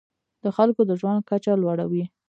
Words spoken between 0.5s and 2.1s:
خلکو د ژوند کچه لوړوي.